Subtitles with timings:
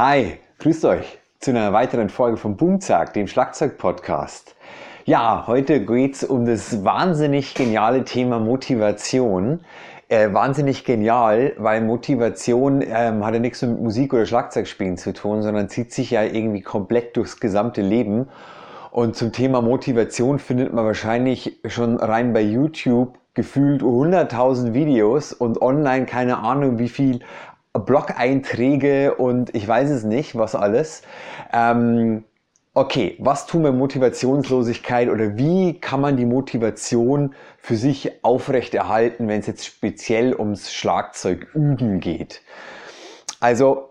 [0.00, 4.54] Hi, grüßt euch zu einer weiteren Folge von Boomzack, dem Schlagzeug-Podcast.
[5.06, 9.58] Ja, heute geht es um das wahnsinnig geniale Thema Motivation.
[10.08, 15.42] Äh, wahnsinnig genial, weil Motivation ähm, hat ja nichts mit Musik oder Schlagzeugspielen zu tun,
[15.42, 18.28] sondern zieht sich ja irgendwie komplett durchs gesamte Leben.
[18.92, 25.60] Und zum Thema Motivation findet man wahrscheinlich schon rein bei YouTube gefühlt 100.000 Videos und
[25.60, 27.20] online keine Ahnung wie viel
[27.78, 31.02] Blog-Einträge und ich weiß es nicht, was alles.
[31.52, 32.24] Ähm,
[32.74, 39.40] okay, was tun wir Motivationslosigkeit oder wie kann man die Motivation für sich aufrechterhalten, wenn
[39.40, 42.42] es jetzt speziell ums Schlagzeug üben geht?
[43.40, 43.90] Also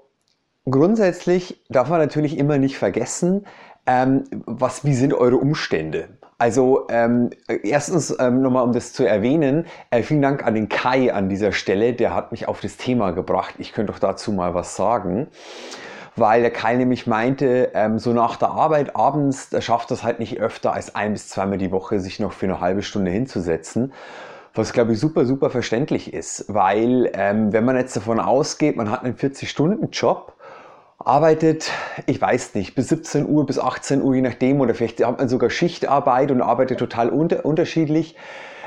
[0.65, 3.45] grundsätzlich darf man natürlich immer nicht vergessen,
[3.85, 6.09] ähm, was, wie sind eure Umstände?
[6.39, 7.31] Also ähm,
[7.63, 11.51] erstens ähm, nochmal, um das zu erwähnen, äh, vielen Dank an den Kai an dieser
[11.51, 13.55] Stelle, der hat mich auf das Thema gebracht.
[13.57, 15.27] Ich könnte doch dazu mal was sagen,
[16.15, 20.19] weil der Kai nämlich meinte, ähm, so nach der Arbeit abends, der schafft das halt
[20.19, 23.91] nicht öfter als ein bis zweimal die Woche, sich noch für eine halbe Stunde hinzusetzen.
[24.53, 28.91] Was glaube ich super, super verständlich ist, weil ähm, wenn man jetzt davon ausgeht, man
[28.91, 30.33] hat einen 40-Stunden-Job,
[31.07, 31.71] arbeitet,
[32.05, 35.29] ich weiß nicht, bis 17 Uhr, bis 18 Uhr, je nachdem, oder vielleicht hat man
[35.29, 38.15] sogar Schichtarbeit und arbeitet total unter, unterschiedlich.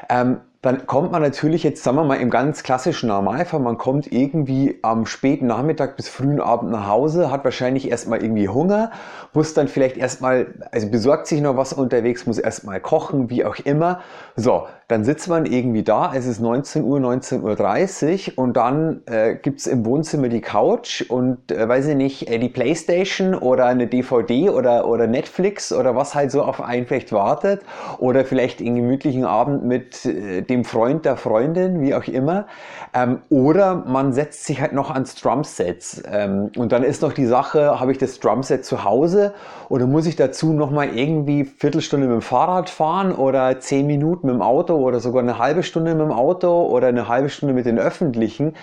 [0.09, 4.13] Ähm, dann kommt man natürlich jetzt, sagen wir mal, im ganz klassischen Normalfall, man kommt
[4.13, 8.91] irgendwie am späten Nachmittag bis frühen Abend nach Hause, hat wahrscheinlich erstmal irgendwie Hunger,
[9.33, 13.57] muss dann vielleicht erstmal, also besorgt sich noch was unterwegs, muss erstmal kochen, wie auch
[13.57, 14.01] immer.
[14.37, 19.37] So, dann sitzt man irgendwie da, es ist 19 Uhr, 19.30 Uhr und dann äh,
[19.37, 23.67] gibt es im Wohnzimmer die Couch und, äh, weiß ich nicht, äh, die Playstation oder
[23.67, 27.63] eine DVD oder, oder Netflix oder was halt so auf einen vielleicht wartet
[27.99, 32.47] oder vielleicht einen gemütlichen Abend mit äh, dem Freund der Freundin, wie auch immer.
[32.93, 36.03] Ähm, oder man setzt sich halt noch ans Drumset.
[36.11, 39.33] Ähm, und dann ist noch die Sache, habe ich das Drumset zu Hause
[39.69, 44.35] oder muss ich dazu nochmal irgendwie Viertelstunde mit dem Fahrrad fahren oder zehn Minuten mit
[44.35, 47.65] dem Auto oder sogar eine halbe Stunde mit dem Auto oder eine halbe Stunde mit
[47.65, 48.55] den Öffentlichen.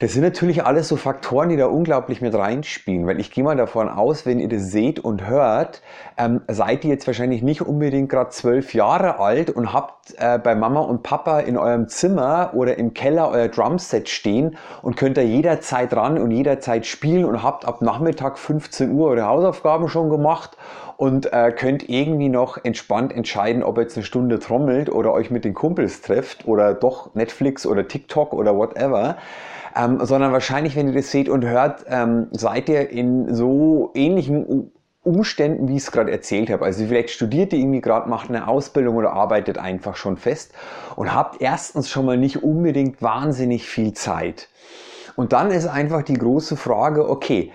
[0.00, 3.56] Das sind natürlich alles so Faktoren, die da unglaublich mit reinspielen, weil ich gehe mal
[3.56, 5.82] davon aus, wenn ihr das seht und hört,
[6.16, 10.54] ähm, seid ihr jetzt wahrscheinlich nicht unbedingt gerade zwölf Jahre alt und habt äh, bei
[10.54, 15.22] Mama und Papa in eurem Zimmer oder im Keller euer Drumset stehen und könnt da
[15.22, 20.56] jederzeit ran und jederzeit spielen und habt ab Nachmittag 15 Uhr eure Hausaufgaben schon gemacht
[20.96, 25.32] und äh, könnt irgendwie noch entspannt entscheiden, ob ihr jetzt eine Stunde trommelt oder euch
[25.32, 29.16] mit den Kumpels trefft oder doch Netflix oder TikTok oder whatever
[29.76, 34.72] ähm, sondern wahrscheinlich, wenn ihr das seht und hört, ähm, seid ihr in so ähnlichen
[35.02, 36.64] Umständen, wie ich es gerade erzählt habe.
[36.64, 40.52] Also vielleicht studiert ihr irgendwie gerade, macht eine Ausbildung oder arbeitet einfach schon fest
[40.96, 44.48] und habt erstens schon mal nicht unbedingt wahnsinnig viel Zeit.
[45.16, 47.52] Und dann ist einfach die große Frage, okay,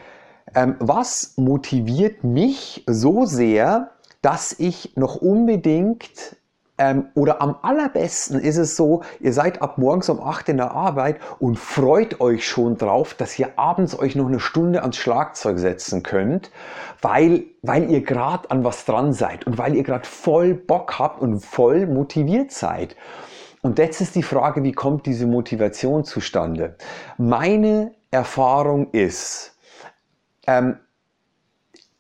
[0.56, 3.92] ähm, was motiviert mich so sehr,
[4.22, 6.36] dass ich noch unbedingt
[6.84, 10.72] ähm, oder am allerbesten ist es so, ihr seid ab morgens um 8 in der
[10.72, 15.60] Arbeit und freut euch schon drauf, dass ihr abends euch noch eine Stunde ans Schlagzeug
[15.60, 16.52] setzen könnt,
[17.02, 21.22] weil, weil ihr gerade an was dran seid und weil ihr gerade voll Bock habt
[21.22, 22.98] und voll motiviert seid.
[23.62, 26.76] Und jetzt ist die Frage, wie kommt diese Motivation zustande?
[27.18, 29.56] Meine Erfahrung ist,
[30.48, 30.80] ähm,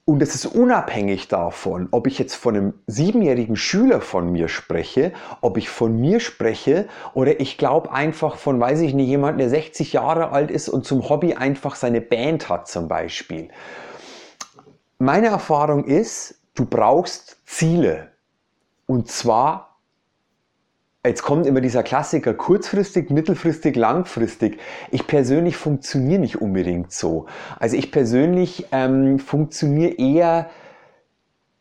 [0.05, 5.13] und es ist unabhängig davon, ob ich jetzt von einem siebenjährigen Schüler von mir spreche,
[5.39, 9.49] ob ich von mir spreche oder ich glaube einfach von, weiß ich nicht, jemand, der
[9.49, 13.47] 60 Jahre alt ist und zum Hobby einfach seine Band hat zum Beispiel.
[14.99, 18.11] Meine Erfahrung ist, du brauchst Ziele.
[18.85, 19.72] Und zwar
[21.05, 24.57] Jetzt kommt immer dieser Klassiker, kurzfristig, mittelfristig, langfristig.
[24.89, 27.25] Ich persönlich funktioniere nicht unbedingt so.
[27.59, 30.49] Also ich persönlich ähm, funktioniere eher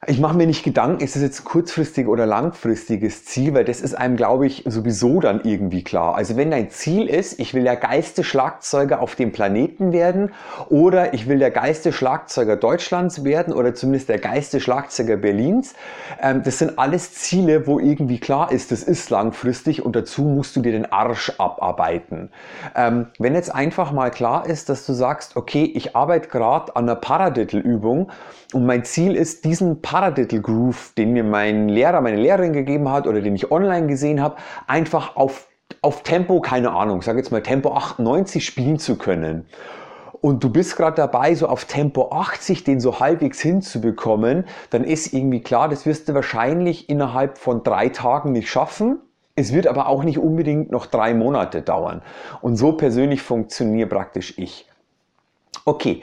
[0.09, 3.95] ich mache mir nicht Gedanken, ist es jetzt kurzfristig oder langfristiges Ziel, weil das ist
[3.95, 6.17] einem, glaube ich, sowieso dann irgendwie klar.
[6.17, 10.33] Also wenn dein Ziel ist, ich will der geilste Schlagzeuger auf dem Planeten werden
[10.69, 15.75] oder ich will der geilste Schlagzeuger Deutschlands werden oder zumindest der geilste Schlagzeuger Berlins,
[16.21, 20.57] ähm, das sind alles Ziele, wo irgendwie klar ist, das ist langfristig und dazu musst
[20.57, 22.31] du dir den Arsch abarbeiten.
[22.75, 26.89] Ähm, wenn jetzt einfach mal klar ist, dass du sagst, okay, ich arbeite gerade an
[26.89, 28.11] einer Paradiddle-Übung
[28.53, 33.07] und mein Ziel ist, diesen Paradiddle Groove, den mir mein Lehrer, meine Lehrerin gegeben hat
[33.07, 34.37] oder den ich online gesehen habe,
[34.67, 35.49] einfach auf,
[35.83, 39.45] auf Tempo, keine Ahnung, sage jetzt mal Tempo 98 spielen zu können.
[40.23, 45.13] Und du bist gerade dabei, so auf Tempo 80 den so halbwegs hinzubekommen, dann ist
[45.13, 48.99] irgendwie klar, das wirst du wahrscheinlich innerhalb von drei Tagen nicht schaffen.
[49.35, 52.01] Es wird aber auch nicht unbedingt noch drei Monate dauern.
[52.41, 54.67] Und so persönlich funktioniert praktisch ich.
[55.67, 56.01] Okay,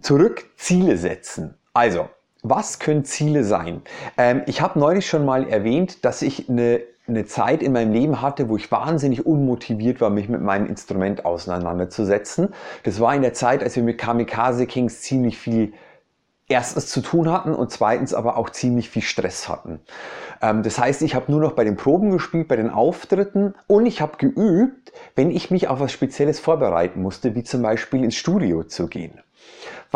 [0.00, 1.58] zurück Ziele setzen.
[1.72, 2.08] Also,
[2.50, 3.82] was können Ziele sein?
[4.16, 8.20] Ähm, ich habe neulich schon mal erwähnt, dass ich eine, eine Zeit in meinem Leben
[8.22, 12.54] hatte, wo ich wahnsinnig unmotiviert war, mich mit meinem Instrument auseinanderzusetzen.
[12.84, 15.72] Das war in der Zeit, als wir mit Kamikaze Kings ziemlich viel
[16.48, 19.80] erstens zu tun hatten und zweitens aber auch ziemlich viel Stress hatten.
[20.40, 23.86] Ähm, das heißt, ich habe nur noch bei den Proben gespielt, bei den Auftritten und
[23.86, 28.16] ich habe geübt, wenn ich mich auf was Spezielles vorbereiten musste, wie zum Beispiel ins
[28.16, 29.20] Studio zu gehen.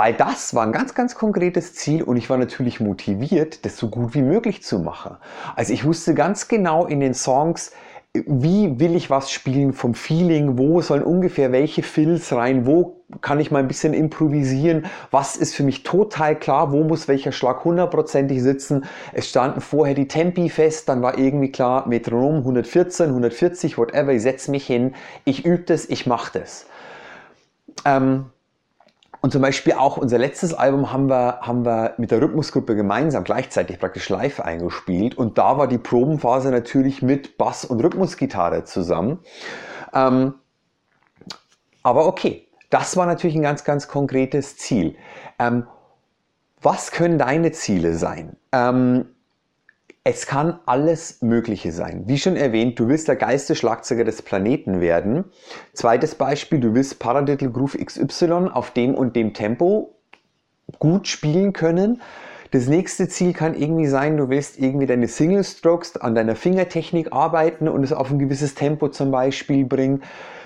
[0.00, 3.90] Weil das war ein ganz, ganz konkretes Ziel und ich war natürlich motiviert, das so
[3.90, 5.18] gut wie möglich zu machen.
[5.56, 7.72] Also ich wusste ganz genau in den Songs,
[8.14, 13.40] wie will ich was spielen vom Feeling, wo sollen ungefähr welche Fills rein, wo kann
[13.40, 17.62] ich mal ein bisschen improvisieren, was ist für mich total klar, wo muss welcher Schlag
[17.62, 18.86] hundertprozentig sitzen.
[19.12, 24.22] Es standen vorher die Tempi fest, dann war irgendwie klar, Metronom 114, 140, whatever, ich
[24.22, 24.94] setze mich hin,
[25.26, 26.64] ich übe das, ich mache das.
[27.84, 28.30] Ähm,
[29.20, 33.22] und zum Beispiel auch unser letztes Album haben wir, haben wir mit der Rhythmusgruppe gemeinsam
[33.22, 35.16] gleichzeitig praktisch live eingespielt.
[35.16, 39.18] Und da war die Probenphase natürlich mit Bass- und Rhythmusgitarre zusammen.
[39.92, 40.34] Ähm,
[41.82, 44.96] aber okay, das war natürlich ein ganz, ganz konkretes Ziel.
[45.38, 45.66] Ähm,
[46.62, 48.36] was können deine Ziele sein?
[48.52, 49.06] Ähm,
[50.02, 52.04] es kann alles Mögliche sein.
[52.06, 55.24] Wie schon erwähnt, du willst der geilste Schlagzeuger des Planeten werden.
[55.74, 59.94] Zweites Beispiel, du willst Paradiddle Groove XY auf dem und dem Tempo
[60.78, 62.00] gut spielen können.
[62.50, 67.12] Das nächste Ziel kann irgendwie sein, du willst irgendwie deine Single Strokes an deiner Fingertechnik
[67.12, 70.02] arbeiten und es auf ein gewisses Tempo zum Beispiel bringen.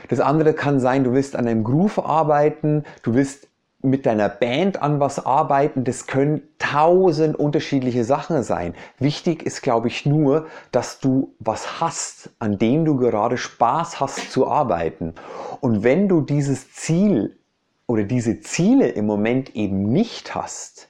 [0.09, 3.49] Das andere kann sein, du willst an einem Groove arbeiten, du willst
[3.85, 8.75] mit deiner Band an was arbeiten, das können tausend unterschiedliche Sachen sein.
[8.99, 14.33] Wichtig ist, glaube ich, nur, dass du was hast, an dem du gerade Spaß hast
[14.33, 15.15] zu arbeiten.
[15.61, 17.39] Und wenn du dieses Ziel
[17.87, 20.89] oder diese Ziele im Moment eben nicht hast,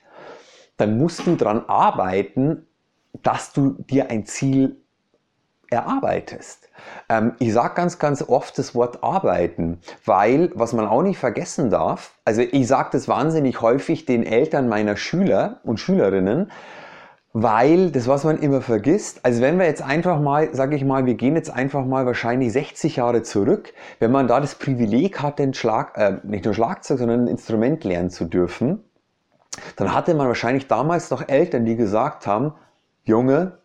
[0.77, 2.67] dann musst du daran arbeiten,
[3.23, 4.84] dass du dir ein Ziel
[5.75, 6.69] erarbeitest.
[7.09, 11.71] Ähm, ich sage ganz, ganz oft das Wort arbeiten, weil, was man auch nicht vergessen
[11.71, 16.51] darf, also ich sage das wahnsinnig häufig den Eltern meiner Schüler und Schülerinnen,
[17.37, 21.05] weil das, was man immer vergisst, also wenn wir jetzt einfach mal, sage ich mal,
[21.05, 25.41] wir gehen jetzt einfach mal wahrscheinlich 60 Jahre zurück, wenn man da das Privileg hat,
[25.41, 28.85] den Schlag, äh, nicht nur Schlagzeug, sondern ein Instrument lernen zu dürfen,
[29.77, 32.55] dann hatte man wahrscheinlich damals noch Eltern, die gesagt haben,
[33.03, 33.59] Junge,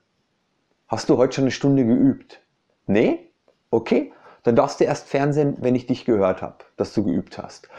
[0.90, 2.42] Hast du heute schon eine Stunde geübt?
[2.88, 3.32] Nee?
[3.70, 7.70] Okay, dann darfst du erst Fernsehen, wenn ich dich gehört habe, dass du geübt hast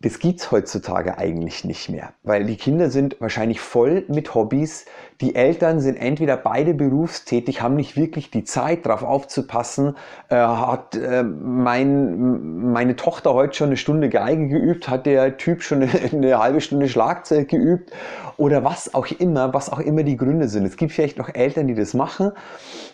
[0.00, 4.84] das gibt es heutzutage eigentlich nicht mehr, weil die Kinder sind wahrscheinlich voll mit Hobbys.
[5.22, 9.96] Die Eltern sind entweder beide berufstätig, haben nicht wirklich die Zeit, darauf aufzupassen.
[10.28, 14.90] Äh, hat äh, mein, meine Tochter heute schon eine Stunde Geige geübt?
[14.90, 17.90] Hat der Typ schon eine, eine halbe Stunde Schlagzeug geübt?
[18.36, 20.66] Oder was auch immer, was auch immer die Gründe sind.
[20.66, 22.32] Es gibt vielleicht noch Eltern, die das machen,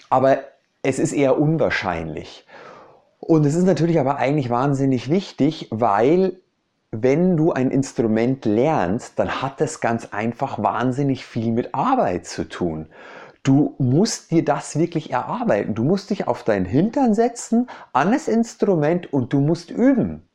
[0.08, 0.38] aber
[0.84, 2.46] es ist eher unwahrscheinlich.
[3.18, 6.38] Und es ist natürlich aber eigentlich wahnsinnig wichtig, weil
[6.92, 12.46] wenn du ein Instrument lernst, dann hat das ganz einfach wahnsinnig viel mit Arbeit zu
[12.46, 12.86] tun.
[13.42, 15.74] Du musst dir das wirklich erarbeiten.
[15.74, 20.28] Du musst dich auf deinen Hintern setzen, an das Instrument und du musst üben.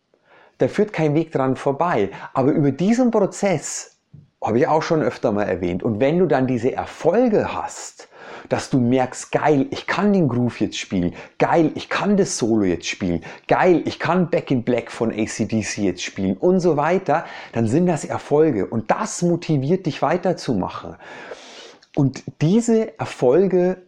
[0.58, 2.10] Da führt kein Weg dran vorbei.
[2.34, 3.98] Aber über diesen Prozess
[4.44, 5.84] habe ich auch schon öfter mal erwähnt.
[5.84, 8.10] Und wenn du dann diese Erfolge hast,
[8.50, 12.64] dass du merkst, geil, ich kann den Groove jetzt spielen, geil, ich kann das Solo
[12.64, 17.26] jetzt spielen, geil, ich kann Back in Black von ACDC jetzt spielen und so weiter,
[17.54, 20.96] dann sind das Erfolge und das motiviert dich weiterzumachen.
[21.96, 23.87] Und diese Erfolge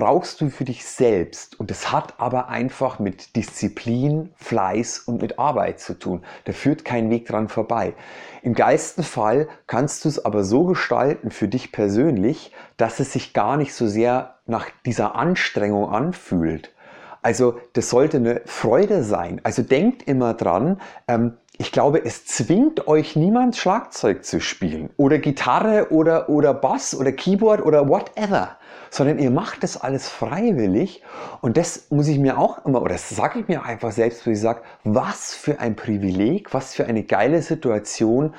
[0.00, 1.60] brauchst du für dich selbst.
[1.60, 6.22] Und es hat aber einfach mit Disziplin, Fleiß und mit Arbeit zu tun.
[6.46, 7.92] Da führt kein Weg dran vorbei.
[8.40, 13.34] Im geilsten Fall kannst du es aber so gestalten für dich persönlich, dass es sich
[13.34, 16.72] gar nicht so sehr nach dieser Anstrengung anfühlt.
[17.20, 19.42] Also das sollte eine Freude sein.
[19.42, 25.18] Also denkt immer dran, ähm, ich glaube, es zwingt euch niemand Schlagzeug zu spielen oder
[25.18, 28.56] Gitarre oder, oder Bass oder Keyboard oder whatever
[28.92, 31.02] sondern ihr macht das alles freiwillig.
[31.42, 34.30] Und das muss ich mir auch immer, oder das sage ich mir einfach selbst, wo
[34.30, 38.34] ich sage, was für ein Privileg, was für eine geile Situation,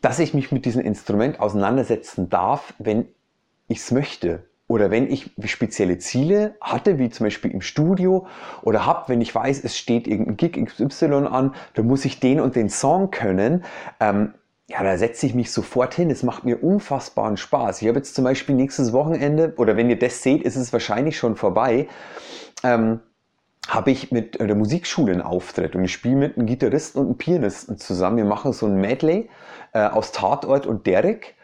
[0.00, 3.08] dass ich mich mit diesem Instrument auseinandersetzen darf, wenn
[3.66, 4.44] ich es möchte.
[4.70, 8.28] Oder wenn ich spezielle Ziele hatte, wie zum Beispiel im Studio,
[8.62, 12.38] oder habe, wenn ich weiß, es steht irgendein Gig XY an, dann muss ich den
[12.38, 13.64] und den Song können.
[13.98, 14.32] Ähm,
[14.68, 16.08] ja, da setze ich mich sofort hin.
[16.08, 17.82] Es macht mir unfassbaren Spaß.
[17.82, 21.18] Ich habe jetzt zum Beispiel nächstes Wochenende, oder wenn ihr das seht, ist es wahrscheinlich
[21.18, 21.88] schon vorbei.
[22.62, 23.00] Ähm,
[23.66, 27.18] habe ich mit der Musikschule einen Auftritt und ich spiele mit einem Gitarristen und einem
[27.18, 28.18] Pianisten zusammen.
[28.18, 29.30] Wir machen so ein Medley
[29.72, 31.34] äh, aus Tatort und Derek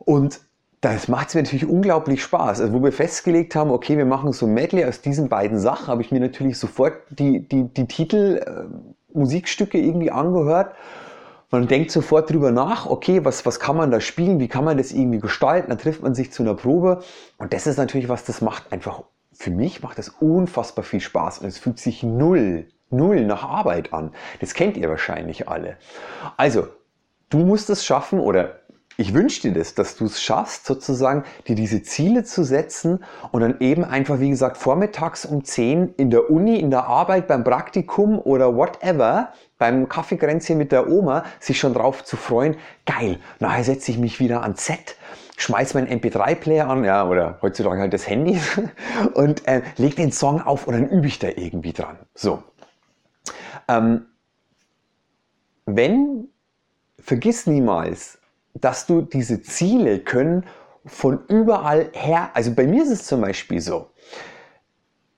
[0.00, 0.40] und
[0.80, 2.60] das macht mir natürlich unglaublich Spaß.
[2.60, 5.88] Also wo wir festgelegt haben, okay, wir machen so ein Medley aus diesen beiden Sachen,
[5.88, 10.74] habe ich mir natürlich sofort die, die, die Titel äh, Musikstücke irgendwie angehört.
[11.50, 14.76] Man denkt sofort drüber nach, okay, was, was kann man da spielen, wie kann man
[14.76, 17.02] das irgendwie gestalten, dann trifft man sich zu einer Probe
[17.38, 21.38] und das ist natürlich was, das macht einfach, für mich macht das unfassbar viel Spaß
[21.38, 24.12] und es fühlt sich null, null nach Arbeit an.
[24.40, 25.78] Das kennt ihr wahrscheinlich alle.
[26.36, 26.68] Also,
[27.30, 28.60] du musst es schaffen oder
[29.00, 33.42] ich wünsche dir das, dass du es schaffst, sozusagen dir diese Ziele zu setzen und
[33.42, 37.44] dann eben einfach, wie gesagt, vormittags um 10 in der Uni, in der Arbeit, beim
[37.44, 42.56] Praktikum oder whatever, beim Kaffeekränzchen mit der Oma, sich schon drauf zu freuen.
[42.86, 44.96] Geil, nachher setze ich mich wieder ans Set,
[45.36, 48.40] schmeiß meinen MP3-Player an, ja, oder heutzutage halt das Handy
[49.14, 51.98] und äh, leg den Song auf und dann übe ich da irgendwie dran.
[52.16, 52.42] So.
[53.68, 54.06] Ähm,
[55.66, 56.30] wenn,
[56.98, 58.17] vergiss niemals,
[58.60, 60.44] dass du diese Ziele können
[60.86, 63.90] von überall her, also bei mir ist es zum Beispiel so,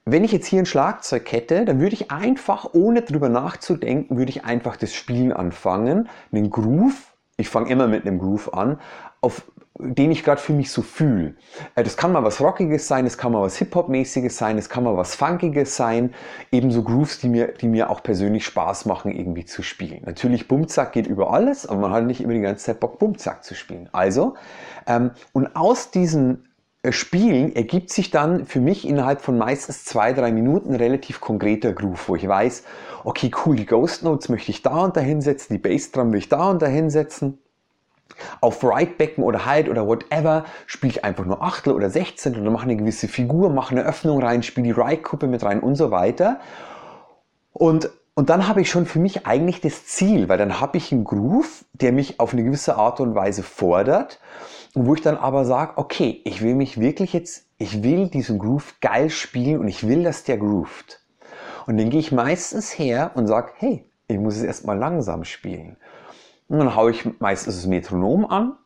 [0.04, 4.30] wenn ich jetzt hier ein Schlagzeug hätte, dann würde ich einfach, ohne drüber nachzudenken, würde
[4.30, 8.80] ich einfach das Spielen anfangen, einen Groove, ich fange immer mit einem Groove an,
[9.20, 9.44] auf
[9.82, 11.34] den ich gerade für mich so fühle.
[11.74, 14.84] Äh, das kann mal was Rockiges sein, das kann mal was Hip-Hop-mäßiges sein, das kann
[14.84, 16.14] mal was Funkiges sein,
[16.52, 20.02] ebenso Grooves, die mir, die mir auch persönlich Spaß machen, irgendwie zu spielen.
[20.04, 23.44] Natürlich, Bumzack geht über alles, aber man hat nicht immer die ganze Zeit Bock, Bumzack
[23.44, 23.88] zu spielen.
[23.92, 24.34] Also,
[24.86, 26.48] ähm, und aus diesen
[26.82, 31.72] äh, Spielen ergibt sich dann für mich innerhalb von meistens zwei, drei Minuten relativ konkreter
[31.72, 32.64] Groove, wo ich weiß,
[33.04, 36.28] okay, cool, die Ghost Notes möchte ich da und da hinsetzen, die Bassdrum will ich
[36.28, 37.38] da und da hinsetzen
[38.40, 42.50] auf Right Becken oder Halt oder whatever spiele ich einfach nur Achtel oder Sechzehn oder
[42.50, 45.90] mache eine gewisse Figur, mache eine Öffnung rein, spiele die Right-Kuppe mit rein und so
[45.90, 46.40] weiter.
[47.52, 50.92] Und, und dann habe ich schon für mich eigentlich das Ziel, weil dann habe ich
[50.92, 54.20] einen Groove, der mich auf eine gewisse Art und Weise fordert
[54.74, 58.38] und wo ich dann aber sage, okay, ich will mich wirklich jetzt, ich will diesen
[58.38, 61.00] Groove geil spielen und ich will, dass der groovt.
[61.66, 65.76] Und dann gehe ich meistens her und sage, hey, ich muss es erstmal langsam spielen.
[66.50, 68.56] Und dann haue ich meistens das Metronom an.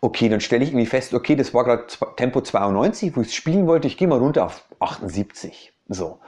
[0.00, 1.84] Okay, dann stelle ich irgendwie fest, okay, das war gerade
[2.16, 3.88] Tempo 92, wo ich es spielen wollte.
[3.88, 5.72] Ich gehe mal runter auf 78.
[5.88, 6.20] So.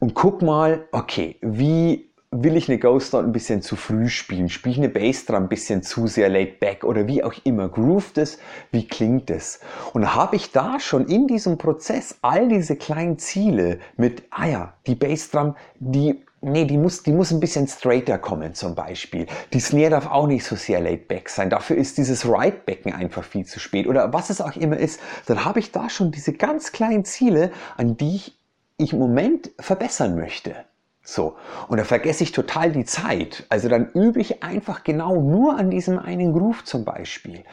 [0.00, 4.48] Und guck mal, okay, wie will ich eine Ghost Note ein bisschen zu früh spielen?
[4.48, 7.68] Spiele ich eine Bassdrum ein bisschen zu sehr laid back oder wie auch immer?
[7.68, 8.38] Grooved es?
[8.72, 9.60] Wie klingt es?
[9.92, 14.72] Und habe ich da schon in diesem Prozess all diese kleinen Ziele mit, ah ja,
[14.88, 19.26] die Bassdrum, die Nee, die muss, die muss ein bisschen straighter kommen zum Beispiel.
[19.52, 21.50] Die Snare darf auch nicht so sehr laid back sein.
[21.50, 23.86] Dafür ist dieses Right-Becken einfach viel zu spät.
[23.86, 27.52] Oder was es auch immer ist, dann habe ich da schon diese ganz kleinen Ziele,
[27.76, 28.38] an die ich,
[28.78, 30.54] ich im Moment verbessern möchte.
[31.02, 31.36] So.
[31.68, 33.44] Und da vergesse ich total die Zeit.
[33.50, 37.44] Also dann übe ich einfach genau nur an diesem einen Groove zum Beispiel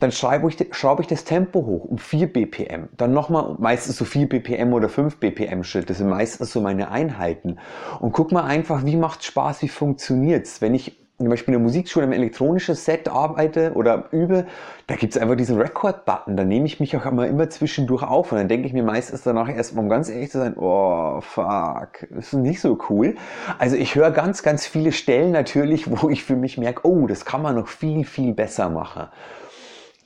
[0.00, 2.88] dann schraube ich, schraube ich das Tempo hoch um 4 BPM.
[2.96, 5.88] Dann nochmal meistens so 4 BPM oder 5 BPM Schritt.
[5.88, 7.58] Das sind meistens so meine Einheiten.
[8.00, 10.60] Und guck mal einfach, wie macht Spaß, wie funktioniert es.
[10.60, 14.46] Wenn ich zum Beispiel in der Musikschule im elektronischen Set arbeite oder übe,
[14.88, 16.36] da gibt es einfach diesen Record-Button.
[16.36, 19.22] Da nehme ich mich auch immer, immer zwischendurch auf und dann denke ich mir meistens
[19.22, 23.14] danach erstmal, um ganz ehrlich zu sein, oh fuck, das ist nicht so cool.
[23.58, 27.24] Also ich höre ganz, ganz viele Stellen natürlich, wo ich für mich merke, oh, das
[27.24, 29.06] kann man noch viel, viel besser machen.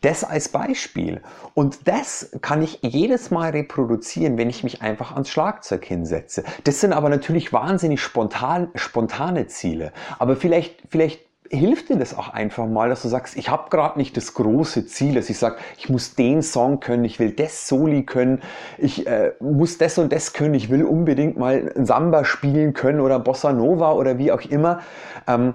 [0.00, 1.20] Das als Beispiel.
[1.54, 6.44] Und das kann ich jedes Mal reproduzieren, wenn ich mich einfach ans Schlagzeug hinsetze.
[6.64, 9.92] Das sind aber natürlich wahnsinnig spontan, spontane Ziele.
[10.18, 13.98] Aber vielleicht, vielleicht hilft dir das auch einfach mal, dass du sagst, ich habe gerade
[13.98, 17.68] nicht das große Ziel, dass ich sage, ich muss den Song können, ich will das
[17.68, 18.42] Soli können,
[18.76, 23.18] ich äh, muss das und das können, ich will unbedingt mal Samba spielen können oder
[23.18, 24.80] Bossa Nova oder wie auch immer.
[25.26, 25.54] Ähm,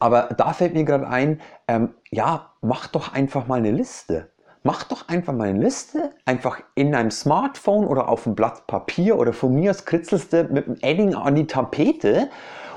[0.00, 4.30] aber da fällt mir gerade ein, ähm, ja, mach doch einfach mal eine Liste.
[4.62, 9.18] Mach doch einfach mal eine Liste, einfach in einem Smartphone oder auf einem Blatt Papier
[9.18, 12.28] oder von mir aus kritzelst du mit einem Edding an die Tapete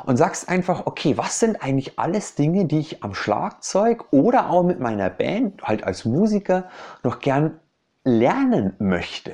[0.06, 4.64] und sagst einfach, okay, was sind eigentlich alles Dinge, die ich am Schlagzeug oder auch
[4.64, 6.70] mit meiner Band, halt als Musiker,
[7.04, 7.60] noch gern
[8.06, 9.32] lernen möchte.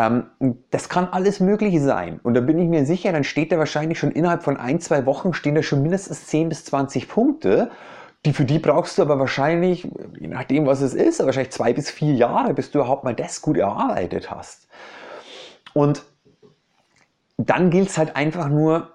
[0.00, 0.30] Ähm,
[0.70, 2.20] das kann alles Mögliche sein.
[2.22, 5.04] Und da bin ich mir sicher, dann steht da wahrscheinlich schon innerhalb von ein, zwei
[5.04, 7.70] Wochen stehen da schon mindestens 10 bis 20 Punkte.
[8.24, 9.88] Die, für die brauchst du aber wahrscheinlich,
[10.18, 13.42] je nachdem was es ist, wahrscheinlich zwei bis vier Jahre, bis du überhaupt mal das
[13.42, 14.68] gut erarbeitet hast.
[15.74, 16.02] Und
[17.36, 18.92] dann gilt es halt einfach nur,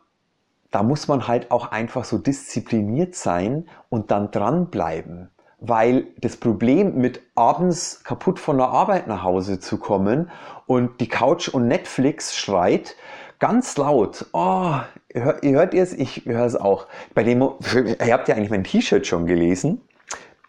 [0.72, 5.30] da muss man halt auch einfach so diszipliniert sein und dann dranbleiben.
[5.68, 10.30] Weil das Problem mit abends kaputt von der Arbeit nach Hause zu kommen
[10.66, 12.96] und die Couch und Netflix schreit
[13.40, 14.26] ganz laut.
[14.34, 14.76] Oh,
[15.14, 15.94] ihr, hört es?
[15.94, 16.88] Ich höre es auch.
[17.14, 19.82] Bei dem, ihr habt ja eigentlich mein T-Shirt schon gelesen.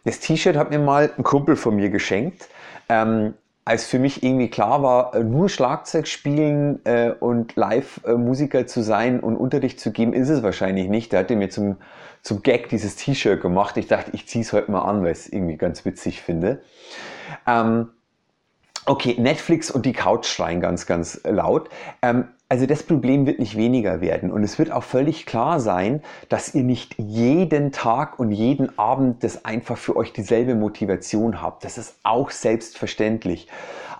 [0.04, 2.48] Das T-Shirt hat mir mal ein Kumpel von mir geschenkt.
[2.88, 8.66] Ähm, als für mich irgendwie klar war, äh, nur Schlagzeug spielen äh, und Live-Musiker äh,
[8.66, 11.10] zu sein und Unterricht zu geben, ist es wahrscheinlich nicht.
[11.10, 11.76] Der hatte mir zum,
[12.26, 13.76] zum Gag dieses T-Shirt gemacht.
[13.76, 16.60] Ich dachte, ich ziehe es heute mal an, weil ich es irgendwie ganz witzig finde.
[17.46, 17.90] Ähm,
[18.84, 21.68] okay, Netflix und die Couch schreien ganz, ganz laut.
[22.02, 26.02] Ähm, also das Problem wird nicht weniger werden und es wird auch völlig klar sein,
[26.28, 31.64] dass ihr nicht jeden Tag und jeden Abend das einfach für euch dieselbe Motivation habt.
[31.64, 33.48] Das ist auch selbstverständlich.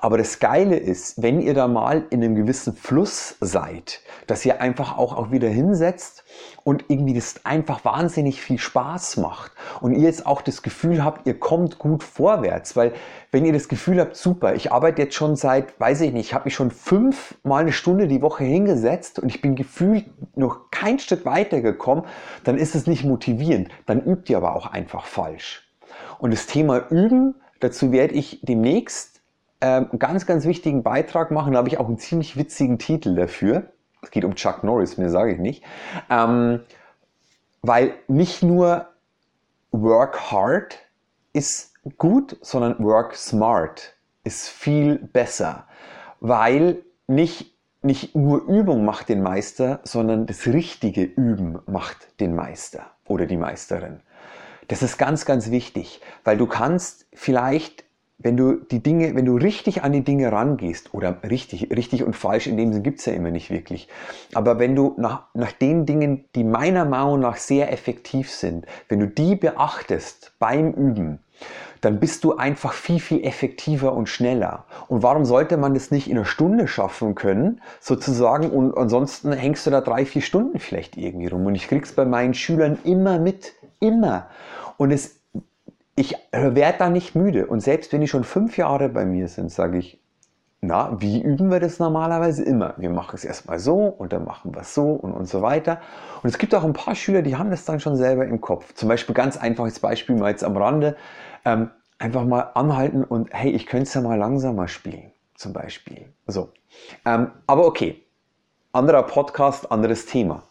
[0.01, 4.61] Aber das Geile ist, wenn ihr da mal in einem gewissen Fluss seid, dass ihr
[4.61, 6.25] einfach auch, auch wieder hinsetzt
[6.65, 11.27] und irgendwie das einfach wahnsinnig viel Spaß macht und ihr jetzt auch das Gefühl habt,
[11.27, 12.93] ihr kommt gut vorwärts, weil
[13.31, 16.35] wenn ihr das Gefühl habt, super, ich arbeite jetzt schon seit, weiß ich nicht, ich
[16.35, 20.99] habe mich schon fünfmal eine Stunde die Woche hingesetzt und ich bin gefühlt noch kein
[20.99, 22.05] Stück weiter gekommen,
[22.45, 25.69] dann ist es nicht motivierend, dann übt ihr aber auch einfach falsch.
[26.19, 29.21] Und das Thema Üben, dazu werde ich demnächst
[29.61, 31.53] ähm, ganz, ganz wichtigen Beitrag machen.
[31.53, 33.71] Da habe ich auch einen ziemlich witzigen Titel dafür.
[34.03, 35.65] Es geht um Chuck Norris, mir sage ich nicht.
[36.11, 36.61] Ähm,
[37.63, 38.89] weil nicht nur
[39.73, 40.79] Work Hard
[41.33, 45.67] ist gut, sondern Work Smart ist viel besser.
[46.21, 47.56] Weil nicht,
[47.87, 53.37] nicht nur Übung macht den Meister, sondern das richtige Üben macht den Meister oder die
[53.37, 54.01] Meisterin.
[54.69, 57.87] Das ist ganz, ganz wichtig, weil du kannst vielleicht
[58.19, 62.17] wenn du die Dinge, wenn du richtig an die Dinge rangehst, oder richtig, richtig und
[62.17, 63.89] falsch in dem Sinne gibt es ja immer nicht wirklich,
[64.35, 69.01] aber wenn du nach, nach den Dingen, die meiner Meinung nach sehr effektiv sind, wenn
[69.01, 71.19] du die beachtest beim Üben,
[71.81, 74.65] dann bist du einfach viel, viel effektiver und schneller.
[74.89, 79.67] Und warum sollte man das nicht in einer Stunde schaffen können, sozusagen, und ansonsten hängst
[79.67, 81.47] du da drei, vier Stunden vielleicht irgendwie rum.
[81.47, 84.29] Und ich krieg's bei meinen Schülern immer mit, immer.
[84.79, 85.17] Und es
[85.97, 87.47] ich werde da nicht müde.
[87.47, 89.99] Und selbst wenn die schon fünf Jahre bei mir sind, sage ich,
[90.61, 92.75] na, wie üben wir das normalerweise immer?
[92.79, 95.81] Wir machen es erstmal so und dann machen wir es so und, und so weiter.
[96.23, 98.73] Und es gibt auch ein paar Schüler, die haben das dann schon selber im Kopf.
[98.75, 100.97] Zum Beispiel ganz einfaches Beispiel mal jetzt am Rande.
[101.45, 106.13] Ähm, einfach mal anhalten und hey, ich könnte es ja mal langsamer spielen, zum Beispiel.
[106.27, 106.51] So.
[107.05, 108.03] Ähm, aber okay,
[108.73, 110.43] anderer Podcast, anderes Thema.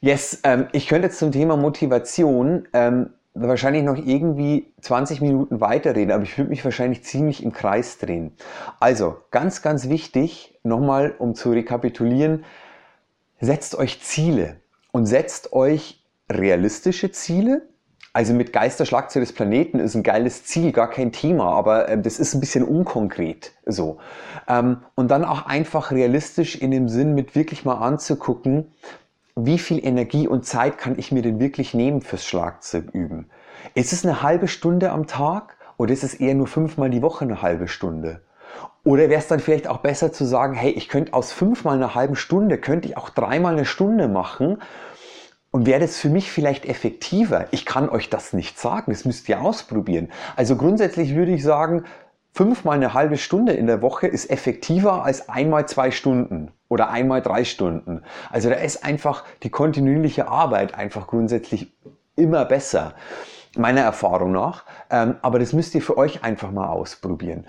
[0.00, 6.12] Yes, ähm, ich könnte jetzt zum Thema Motivation ähm, wahrscheinlich noch irgendwie 20 Minuten weiterreden,
[6.12, 8.32] aber ich würde mich wahrscheinlich ziemlich im Kreis drehen.
[8.78, 12.44] Also, ganz, ganz wichtig, nochmal, um zu rekapitulieren,
[13.40, 14.56] setzt euch Ziele
[14.92, 17.62] und setzt euch realistische Ziele.
[18.14, 22.18] Also mit Geisterschlagzeug des Planeten ist ein geiles Ziel, gar kein Thema, aber äh, das
[22.18, 23.98] ist ein bisschen unkonkret so.
[24.46, 28.70] Ähm, und dann auch einfach realistisch in dem Sinn mit wirklich mal anzugucken,
[29.36, 33.30] wie viel Energie und Zeit kann ich mir denn wirklich nehmen fürs Schlagzeug üben?
[33.74, 37.24] Ist es eine halbe Stunde am Tag oder ist es eher nur fünfmal die Woche
[37.24, 38.22] eine halbe Stunde?
[38.84, 41.94] Oder wäre es dann vielleicht auch besser zu sagen, hey, ich könnte aus fünfmal einer
[41.94, 44.60] halben Stunde, könnte ich auch dreimal eine Stunde machen
[45.50, 47.46] und wäre das für mich vielleicht effektiver?
[47.52, 50.10] Ich kann euch das nicht sagen, das müsst ihr ausprobieren.
[50.36, 51.84] Also grundsätzlich würde ich sagen,
[52.32, 57.20] fünfmal eine halbe Stunde in der Woche ist effektiver als einmal zwei Stunden oder einmal
[57.20, 58.02] drei Stunden.
[58.30, 61.72] Also da ist einfach die kontinuierliche Arbeit einfach grundsätzlich
[62.16, 62.94] immer besser,
[63.56, 64.64] meiner Erfahrung nach.
[64.90, 67.46] Ähm, aber das müsst ihr für euch einfach mal ausprobieren.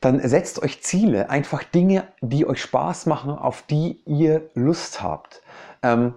[0.00, 5.42] Dann setzt euch Ziele, einfach Dinge, die euch Spaß machen, auf die ihr Lust habt.
[5.82, 6.14] Ähm,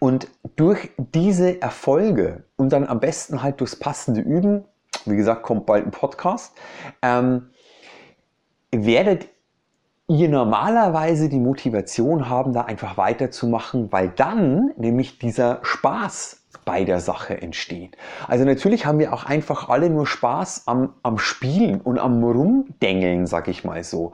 [0.00, 4.64] und durch diese Erfolge und dann am besten halt durchs passende Üben,
[5.06, 6.56] wie gesagt, kommt bald ein Podcast,
[7.02, 7.50] ähm,
[8.72, 9.28] werdet
[10.08, 17.00] ihr normalerweise die Motivation haben, da einfach weiterzumachen, weil dann nämlich dieser Spaß bei der
[17.00, 17.96] Sache entsteht.
[18.26, 23.26] Also natürlich haben wir auch einfach alle nur Spaß am, am Spielen und am Rumdengeln,
[23.26, 24.12] sag ich mal so.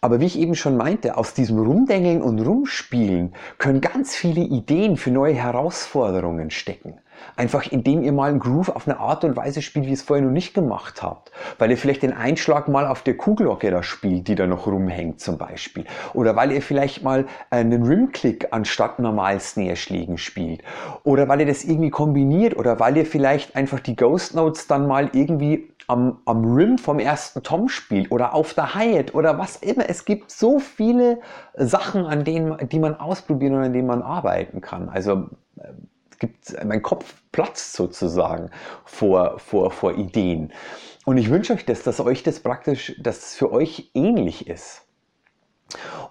[0.00, 4.96] Aber wie ich eben schon meinte, aus diesem Rumdengeln und Rumspielen können ganz viele Ideen
[4.96, 7.00] für neue Herausforderungen stecken.
[7.36, 10.02] Einfach indem ihr mal einen Groove auf eine Art und Weise spielt, wie ihr es
[10.02, 11.32] vorher noch nicht gemacht habt.
[11.58, 15.20] Weil ihr vielleicht den Einschlag mal auf der Kuhglocke da spielt, die da noch rumhängt
[15.20, 15.84] zum Beispiel.
[16.14, 20.62] Oder weil ihr vielleicht mal einen Rimclick anstatt normal Snare-Schlägen spielt.
[21.04, 22.56] Oder weil ihr das irgendwie kombiniert.
[22.56, 26.98] Oder weil ihr vielleicht einfach die Ghost Notes dann mal irgendwie am, am Rim vom
[26.98, 29.88] ersten Tom spielt oder auf der Hi-Hat oder was immer.
[29.88, 31.20] Es gibt so viele
[31.54, 34.88] Sachen, an denen, die man ausprobieren und an denen man arbeiten kann.
[34.88, 35.28] Also
[36.18, 38.50] gibt, mein Kopf platzt sozusagen
[38.84, 40.52] vor, vor, vor Ideen.
[41.04, 44.82] Und ich wünsche euch das, dass euch das praktisch, dass es für euch ähnlich ist.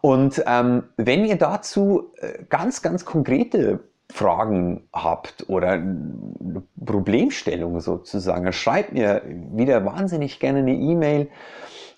[0.01, 3.79] Und ähm, wenn ihr dazu äh, ganz, ganz konkrete
[4.11, 11.29] Fragen habt oder eine Problemstellung sozusagen, schreibt mir wieder wahnsinnig gerne eine E-Mail.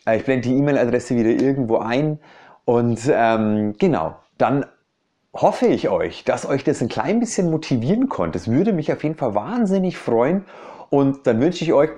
[0.05, 2.19] Äh, ich blende die E-Mail-Adresse wieder irgendwo ein.
[2.65, 4.65] Und ähm, genau, dann
[5.41, 8.37] hoffe ich euch, dass euch das ein klein bisschen motivieren konnte.
[8.37, 10.45] Es würde mich auf jeden Fall wahnsinnig freuen.
[10.89, 11.91] Und dann wünsche ich euch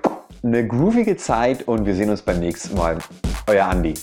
[0.44, 2.98] eine groovige Zeit und wir sehen uns beim nächsten Mal.
[3.48, 3.94] Euer Andi.